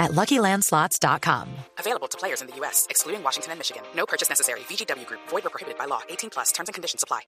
at 0.00 0.10
LuckyLandSlots.com. 0.12 1.46
Available 1.78 2.08
to 2.08 2.18
players 2.18 2.40
in 2.42 2.48
the 2.48 2.56
U.S., 2.60 2.86
excluding 2.90 3.22
Washington 3.22 3.52
and 3.52 3.60
Michigan. 3.60 3.82
No 3.94 4.06
purchase 4.06 4.28
necessary. 4.28 4.60
VGW 4.60 5.06
Group. 5.06 5.20
Void 5.28 5.46
or 5.46 5.50
prohibited 5.50 5.78
by 5.78 5.86
law. 5.86 6.00
18 6.08 6.30
plus. 6.30 6.50
Terms 6.52 6.68
and 6.68 6.74
conditions 6.74 7.04
apply. 7.04 7.20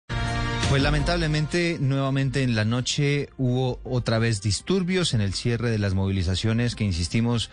Pues 0.73 0.82
lamentablemente, 0.82 1.77
nuevamente 1.78 2.42
en 2.42 2.56
la 2.56 2.64
noche 2.64 3.28
hubo 3.37 3.78
otra 3.84 4.19
vez 4.19 4.41
disturbios 4.41 5.12
en 5.12 5.20
el 5.20 5.34
cierre 5.34 5.70
de 5.70 5.78
las 5.78 5.92
movilizaciones 5.92 6.74
que, 6.74 6.84
insistimos, 6.84 7.50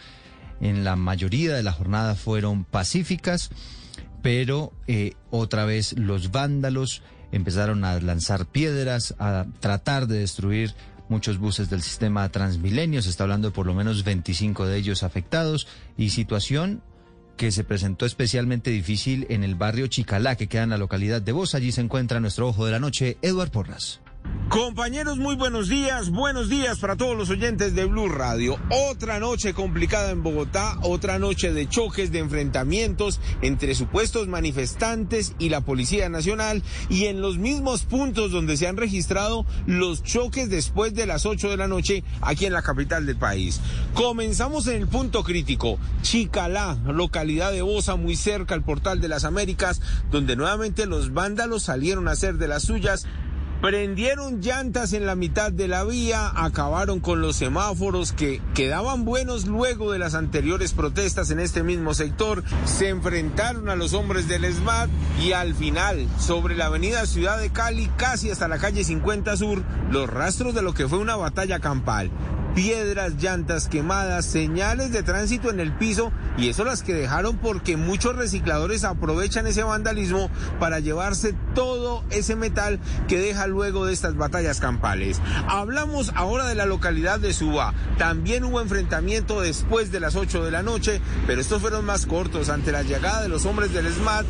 en 0.61 0.85
la 0.85 0.95
mayoría 0.95 1.53
de 1.53 1.61
la 1.61 1.73
jornada 1.73 2.15
fueron 2.15 2.63
pacíficas, 2.63 3.49
pero 4.21 4.71
eh, 4.87 5.15
otra 5.31 5.65
vez 5.65 5.97
los 5.97 6.31
vándalos 6.31 7.01
empezaron 7.33 7.83
a 7.83 7.99
lanzar 7.99 8.45
piedras, 8.45 9.15
a 9.19 9.47
tratar 9.59 10.07
de 10.07 10.19
destruir 10.19 10.73
muchos 11.09 11.37
buses 11.37 11.69
del 11.69 11.81
sistema 11.81 12.29
Transmilenio, 12.29 13.01
se 13.01 13.09
está 13.09 13.23
hablando 13.23 13.49
de 13.49 13.53
por 13.53 13.65
lo 13.65 13.73
menos 13.73 14.03
25 14.03 14.65
de 14.65 14.77
ellos 14.77 15.03
afectados 15.03 15.67
y 15.97 16.11
situación 16.11 16.81
que 17.35 17.51
se 17.51 17.63
presentó 17.63 18.05
especialmente 18.05 18.69
difícil 18.69 19.25
en 19.29 19.43
el 19.43 19.55
barrio 19.55 19.87
Chicalá, 19.87 20.35
que 20.35 20.47
queda 20.47 20.63
en 20.63 20.71
la 20.71 20.77
localidad 20.77 21.21
de 21.21 21.31
Voz. 21.31 21.55
Allí 21.55 21.71
se 21.71 21.81
encuentra 21.81 22.19
nuestro 22.19 22.47
ojo 22.47 22.65
de 22.65 22.71
la 22.73 22.79
noche, 22.79 23.17
Eduard 23.21 23.49
Porras. 23.49 24.01
Compañeros, 24.49 25.19
muy 25.19 25.35
buenos 25.35 25.69
días. 25.69 26.09
Buenos 26.09 26.49
días 26.49 26.79
para 26.79 26.95
todos 26.95 27.15
los 27.15 27.29
oyentes 27.29 27.75
de 27.75 27.85
Blue 27.85 28.09
Radio. 28.09 28.57
Otra 28.89 29.19
noche 29.19 29.53
complicada 29.53 30.09
en 30.09 30.23
Bogotá, 30.23 30.79
otra 30.81 31.19
noche 31.19 31.53
de 31.53 31.69
choques, 31.69 32.11
de 32.11 32.17
enfrentamientos 32.17 33.19
entre 33.43 33.75
supuestos 33.75 34.27
manifestantes 34.27 35.35
y 35.37 35.49
la 35.49 35.61
Policía 35.61 36.09
Nacional 36.09 36.63
y 36.89 37.05
en 37.05 37.21
los 37.21 37.37
mismos 37.37 37.83
puntos 37.83 38.31
donde 38.31 38.57
se 38.57 38.65
han 38.65 38.77
registrado 38.77 39.45
los 39.67 40.01
choques 40.01 40.49
después 40.49 40.95
de 40.95 41.05
las 41.05 41.27
8 41.27 41.51
de 41.51 41.57
la 41.57 41.67
noche 41.67 42.03
aquí 42.21 42.47
en 42.47 42.53
la 42.53 42.63
capital 42.63 43.05
del 43.05 43.17
país. 43.17 43.61
Comenzamos 43.93 44.65
en 44.65 44.81
el 44.81 44.87
punto 44.87 45.23
crítico, 45.23 45.77
Chicalá, 46.01 46.75
localidad 46.87 47.51
de 47.51 47.61
Bosa, 47.61 47.97
muy 47.97 48.15
cerca 48.15 48.55
al 48.55 48.63
portal 48.63 48.99
de 48.99 49.09
las 49.09 49.25
Américas, 49.25 49.79
donde 50.09 50.35
nuevamente 50.35 50.87
los 50.87 51.13
vándalos 51.13 51.61
salieron 51.61 52.07
a 52.07 52.13
hacer 52.13 52.39
de 52.39 52.47
las 52.47 52.63
suyas 52.63 53.05
Prendieron 53.61 54.39
llantas 54.39 54.93
en 54.93 55.05
la 55.05 55.15
mitad 55.15 55.51
de 55.51 55.67
la 55.67 55.83
vía, 55.83 56.31
acabaron 56.33 57.01
con 57.01 57.19
los 57.19 57.35
semáforos 57.35 58.13
que 58.13 58.41
quedaban 58.55 59.03
buenos 59.03 59.47
luego 59.47 59.91
de 59.91 59.99
las 59.99 60.15
anteriores 60.15 60.71
protestas 60.71 61.29
en 61.29 61.41
este 61.41 61.61
mismo 61.61 61.93
sector, 61.93 62.45
se 62.63 62.87
enfrentaron 62.87 63.67
a 63.67 63.75
los 63.75 63.93
hombres 63.93 64.29
del 64.29 64.45
SMAT 64.45 64.89
y 65.21 65.33
al 65.33 65.55
final, 65.55 66.07
sobre 66.17 66.55
la 66.55 66.67
avenida 66.67 67.05
Ciudad 67.05 67.37
de 67.37 67.49
Cali, 67.49 67.91
casi 67.97 68.31
hasta 68.31 68.47
la 68.47 68.59
calle 68.59 68.85
50 68.85 69.35
Sur, 69.35 69.61
los 69.91 70.09
rastros 70.09 70.55
de 70.55 70.61
lo 70.61 70.73
que 70.73 70.87
fue 70.87 70.99
una 70.99 71.17
batalla 71.17 71.59
campal 71.59 72.09
piedras, 72.55 73.21
llantas 73.21 73.67
quemadas, 73.67 74.25
señales 74.25 74.91
de 74.91 75.03
tránsito 75.03 75.49
en 75.49 75.59
el 75.59 75.73
piso 75.73 76.11
y 76.37 76.49
eso 76.49 76.63
las 76.63 76.83
que 76.83 76.93
dejaron 76.93 77.37
porque 77.37 77.77
muchos 77.77 78.15
recicladores 78.15 78.83
aprovechan 78.83 79.47
ese 79.47 79.63
vandalismo 79.63 80.29
para 80.59 80.79
llevarse 80.79 81.33
todo 81.55 82.03
ese 82.09 82.35
metal 82.35 82.79
que 83.07 83.19
deja 83.19 83.47
luego 83.47 83.85
de 83.85 83.93
estas 83.93 84.15
batallas 84.15 84.59
campales. 84.59 85.21
Hablamos 85.47 86.11
ahora 86.15 86.45
de 86.45 86.55
la 86.55 86.65
localidad 86.65 87.19
de 87.19 87.33
Suba. 87.33 87.73
También 87.97 88.43
hubo 88.43 88.61
enfrentamiento 88.61 89.41
después 89.41 89.91
de 89.91 89.99
las 89.99 90.15
8 90.15 90.43
de 90.43 90.51
la 90.51 90.63
noche, 90.63 91.01
pero 91.27 91.41
estos 91.41 91.61
fueron 91.61 91.85
más 91.85 92.05
cortos 92.05 92.49
ante 92.49 92.71
la 92.71 92.83
llegada 92.83 93.21
de 93.21 93.29
los 93.29 93.45
hombres 93.45 93.73
del 93.73 93.91
SMAT 93.91 94.25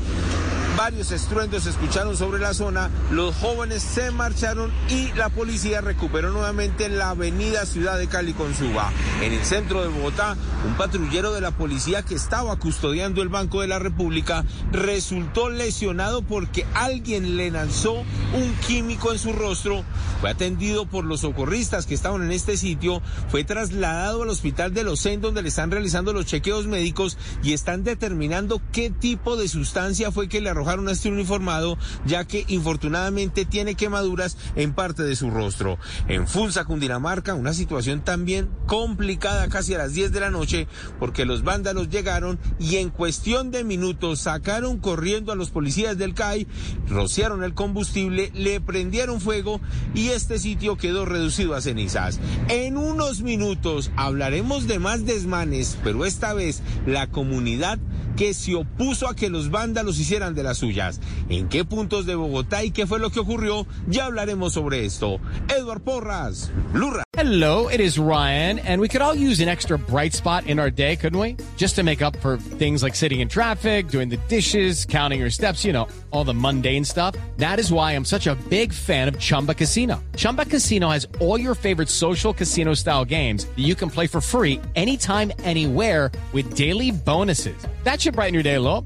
Varios 0.80 1.12
estruendos 1.12 1.64
se 1.64 1.72
escucharon 1.72 2.16
sobre 2.16 2.40
la 2.40 2.54
zona, 2.54 2.90
los 3.12 3.36
jóvenes 3.36 3.84
se 3.84 4.12
marcharon 4.12 4.72
y 4.88 5.12
la 5.12 5.28
policía 5.28 5.82
recuperó 5.82 6.32
nuevamente 6.32 6.88
la 6.88 7.10
avenida 7.10 7.66
Ciudad 7.66 7.98
de 7.98 8.08
Cali 8.08 8.32
con 8.32 8.56
Suba. 8.56 8.90
En 9.22 9.34
el 9.34 9.44
centro 9.44 9.82
de 9.82 9.90
Bogotá, 9.90 10.38
un 10.66 10.76
patrullero 10.76 11.34
de 11.34 11.42
la 11.42 11.52
policía 11.52 12.04
que 12.04 12.16
estaba 12.16 12.56
custodiando 12.56 13.22
el 13.22 13.28
Banco 13.28 13.60
de 13.60 13.68
la 13.68 13.78
República 13.78 14.46
resultó 14.72 15.50
lesionado 15.50 16.22
porque 16.22 16.66
alguien 16.76 17.36
le 17.36 17.52
lanzó 17.52 17.96
un 17.96 18.54
químico 18.66 19.12
en 19.12 19.20
su 19.20 19.34
rostro. 19.34 19.84
Fue 20.22 20.30
atendido 20.30 20.86
por 20.86 21.04
los 21.04 21.22
socorristas 21.22 21.88
que 21.88 21.94
estaban 21.94 22.24
en 22.24 22.32
este 22.32 22.56
sitio, 22.56 23.02
fue 23.28 23.44
trasladado 23.44 24.24
al 24.24 24.30
hospital 24.30 24.74
de 24.74 24.86
Los 24.86 25.06
En 25.06 25.20
donde 25.20 25.42
le 25.42 25.50
están 25.50 25.72
realizando 25.72 26.14
los 26.14 26.26
chequeos 26.26 26.68
médicos 26.68 27.18
y 27.44 27.52
están 27.52 27.84
determinando 27.84 28.62
qué 28.72 28.90
tipo 28.90 29.36
de 29.36 29.50
sustancia 29.50 30.12
fue 30.12 30.30
que 30.30 30.40
le 30.40 30.54
arrojó 30.70 30.90
a 30.90 30.92
este 30.92 31.10
uniformado, 31.10 31.78
ya 32.06 32.26
que 32.26 32.46
infortunadamente 32.48 33.46
tiene 33.46 33.76
quemaduras 33.76 34.38
en 34.56 34.74
parte 34.74 35.04
de 35.04 35.16
su 35.16 35.30
rostro. 35.30 35.78
En 36.08 36.28
Funza, 36.28 36.66
Cundinamarca, 36.66 37.34
una 37.34 37.54
situación 37.54 38.02
también 38.04 38.50
complicada 38.66 39.48
casi 39.50 39.74
a 39.74 39.80
las 39.80 39.94
10 39.94 40.12
de 40.12 40.20
la 40.20 40.30
noche, 40.30 40.68
porque 41.00 41.26
los 41.26 41.44
vándalos 41.44 41.90
llegaron 41.90 42.40
y 42.60 42.78
en 42.78 42.90
cuestión 42.90 43.52
de 43.52 43.64
minutos 43.64 44.22
sacaron 44.22 44.80
corriendo 44.80 45.32
a 45.32 45.36
los 45.36 45.50
policías 45.50 45.98
del 45.98 46.14
CAI, 46.14 46.48
rociaron 46.88 47.44
el 47.44 47.54
combustible, 47.54 48.32
le 48.34 48.62
prendieron 48.62 49.22
fuego 49.22 49.60
y 49.94 50.10
este 50.10 50.40
sitio 50.40 50.78
quedó 50.78 51.06
reducido 51.06 51.56
a 51.56 51.62
cenizas. 51.62 52.20
En 52.48 52.78
unos 52.78 53.22
minutos 53.22 53.92
hablaremos 53.96 54.68
de 54.68 54.80
más 54.80 55.06
desmanes, 55.06 55.78
pero 55.84 56.06
esta 56.06 56.34
vez 56.34 56.62
la 56.86 57.08
comunidad 57.08 57.80
que 58.16 58.34
se 58.34 58.54
opuso 58.56 59.08
a 59.08 59.16
que 59.16 59.30
los 59.30 59.50
vándalos 59.50 59.98
hicieran 59.98 60.36
de 60.36 60.44
las 60.50 60.58
suyas. 60.58 61.00
¿En 61.30 61.48
qué 61.48 61.64
puntos 61.64 62.06
de 62.06 62.16
Bogotá 62.16 62.64
y 62.64 62.72
qué 62.72 62.88
fue 62.88 63.00
lo 63.00 63.12
que 63.12 63.20
ocurrió? 63.20 63.66
Ya 63.88 64.06
hablaremos 64.06 64.54
sobre 64.54 64.86
esto. 64.86 65.20
Edward 65.48 65.82
Porras, 65.82 66.52
Lurra. 66.74 67.04
Hello, 67.14 67.68
it 67.68 67.80
is 67.80 68.00
Ryan, 68.00 68.60
and 68.60 68.82
we 68.82 68.88
could 68.88 69.02
all 69.02 69.14
use 69.14 69.42
an 69.42 69.50
extra 69.50 69.78
bright 69.78 70.14
spot 70.14 70.48
in 70.48 70.58
our 70.58 70.72
day, 70.72 70.96
couldn't 70.96 71.20
we? 71.20 71.36
Just 71.58 71.76
to 71.76 71.84
make 71.84 72.02
up 72.02 72.16
for 72.18 72.38
things 72.38 72.82
like 72.82 72.96
sitting 72.96 73.20
in 73.20 73.28
traffic, 73.28 73.90
doing 73.90 74.10
the 74.10 74.18
dishes, 74.30 74.86
counting 74.86 75.20
your 75.20 75.30
steps, 75.30 75.66
you 75.66 75.74
know, 75.74 75.88
all 76.12 76.24
the 76.24 76.34
mundane 76.34 76.86
stuff. 76.86 77.16
That 77.38 77.60
is 77.60 77.72
why 77.72 77.92
I'm 77.92 78.06
such 78.06 78.28
a 78.28 78.36
big 78.50 78.74
fan 78.74 79.08
of 79.08 79.20
Chumba 79.20 79.54
Casino. 79.54 80.02
Chumba 80.16 80.46
Casino 80.46 80.90
has 80.90 81.08
all 81.20 81.40
your 81.40 81.56
favorite 81.56 81.90
social 81.90 82.34
casino 82.34 82.74
style 82.74 83.06
games 83.06 83.46
that 83.46 83.60
you 83.60 83.76
can 83.76 83.90
play 83.90 84.08
for 84.08 84.22
free 84.22 84.62
anytime, 84.76 85.32
anywhere 85.44 86.12
with 86.32 86.56
daily 86.56 86.92
bonuses. 86.92 87.68
That 87.84 88.02
should 88.02 88.16
brighten 88.16 88.34
your 88.34 88.44
day 88.44 88.56
a 88.56 88.62
little. 88.62 88.86